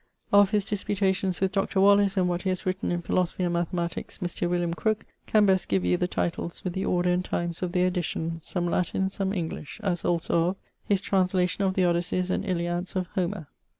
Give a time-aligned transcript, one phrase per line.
[0.33, 1.79] Of his disputations with Dr.
[1.79, 4.75] Wallis and what he has written in philosophy and mathematicks Mr.
[4.75, 8.39] Crook can best give you the titles with the order and times of their edition,
[8.41, 13.05] some Latine, some English; as also of His translation of the Odysses and Iliads of
[13.13, 13.45] Homer.